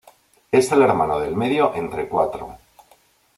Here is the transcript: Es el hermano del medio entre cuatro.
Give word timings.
Es 0.51 0.71
el 0.71 0.81
hermano 0.81 1.19
del 1.19 1.35
medio 1.35 1.75
entre 1.75 2.07
cuatro. 2.09 2.55